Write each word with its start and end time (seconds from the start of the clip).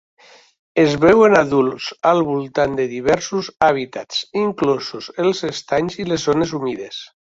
Es 0.83 0.95
veuen 1.03 1.35
adults 1.41 1.91
al 2.13 2.23
voltant 2.31 2.75
de 2.81 2.87
diversos 2.95 3.53
hàbitats, 3.69 4.27
inclosos 4.49 5.15
els 5.27 5.47
estanys 5.55 6.05
i 6.05 6.13
les 6.13 6.31
zones 6.33 6.61
humides. 6.63 7.05